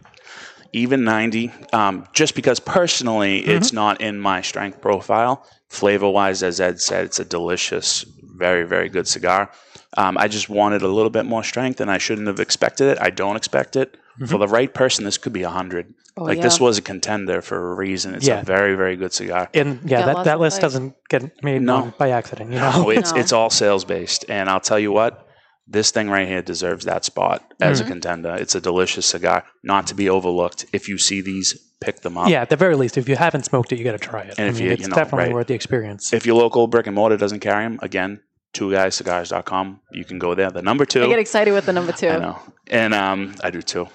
[0.73, 5.45] Even 90, um, just because personally it's not in my strength profile.
[5.69, 9.51] Flavor wise, as Ed said, it's a delicious, very, very good cigar.
[9.97, 12.97] Um, I just wanted a little bit more strength and I shouldn't have expected it.
[13.01, 13.97] I don't expect it.
[14.25, 15.93] For the right person, this could be 100.
[16.17, 18.15] Oh, like this was a contender for a reason.
[18.15, 18.41] It's Yeah.
[18.41, 19.47] a very, very good cigar.
[19.53, 20.61] And yeah, that, that list flavor.
[20.65, 21.93] doesn't get made No.
[21.99, 22.51] by accident.
[22.51, 22.71] You know.
[22.83, 23.19] No, it's No.
[23.19, 25.26] it's all sales based, and I'll tell you what,
[25.67, 27.87] this thing right here deserves that spot as Mm-hmm.
[27.87, 28.35] a contender.
[28.35, 30.65] It's a delicious cigar, not to be overlooked.
[30.73, 32.29] If you see these, pick them up.
[32.29, 34.35] Yeah, at the very least, if you haven't smoked it, you got to try it.
[34.37, 35.33] And I if mean, you- it's you know, definitely right.
[35.33, 36.13] worth the experience.
[36.13, 38.21] If your local brick and mortar doesn't carry them, again,
[38.53, 39.81] two guyscigars.com.
[39.91, 40.49] You can go there.
[40.49, 41.03] The number two.
[41.03, 42.09] I get excited with the number two.
[42.09, 43.87] I know, and um, I do too.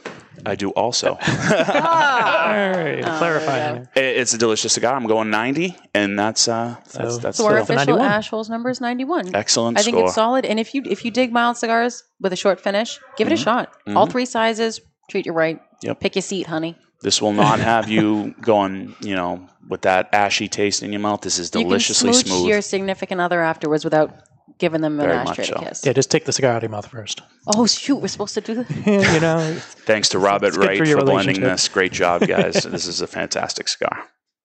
[0.47, 1.19] I do also.
[1.85, 3.01] Ah!
[3.05, 3.89] Oh, clarifying.
[3.95, 4.95] It- it's a delicious cigar.
[4.95, 8.01] I'm going 90, and that's uh, that's So- that's So our still official 91.
[8.11, 9.35] ash holes number is 91.
[9.35, 10.07] excellent I think score.
[10.07, 10.45] it's solid.
[10.45, 13.37] And if you if you dig mild cigars with a short finish, give it a
[13.37, 13.73] shot.
[13.97, 15.57] All three sizes, treat you right.
[15.59, 15.87] Mm-hmm.
[15.87, 16.01] Yep.
[16.01, 16.77] Pick your seat, honey.
[17.01, 21.21] This will not have you going, you know, with that ashy taste in your mouth.
[21.23, 22.49] This is deliciously you can smooch smooth.
[22.49, 24.15] your significant other afterwards without
[24.63, 25.61] giving them an Very ashtray much to so.
[25.61, 25.85] kiss.
[25.85, 27.21] Yeah, just take the cigar out of your mouth first.
[27.55, 28.71] Oh shoot, we're supposed to do that.
[29.15, 31.51] you know, Thanks to Robert it's good Wright for for, your blending relationship.
[31.53, 31.69] this.
[31.69, 32.63] Great job, guys.
[32.63, 33.97] this is a fantastic cigar.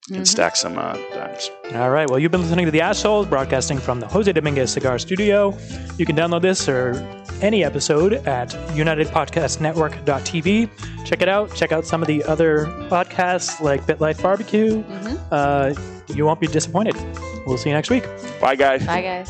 [0.09, 0.15] You Mm-hmm.
[0.19, 1.51] can stack some uh, dimes.
[1.75, 2.09] All right.
[2.09, 5.53] Well, you've been listening to the Ash Holes, broadcasting from the Jose Dominguez Cigar Studio.
[5.97, 6.93] You can download this or
[7.41, 10.69] any episode at UnitedPodcastNetwork.tv.
[11.05, 11.53] Check it out.
[11.55, 14.81] Check out some of the other podcasts like BitLife Barbecue.
[14.83, 15.15] Mm-hmm.
[15.29, 15.73] Uh,
[16.15, 16.95] you won't be disappointed.
[17.45, 18.05] We'll see you next week.
[18.39, 18.85] Bye, guys.
[18.85, 19.29] Bye guys.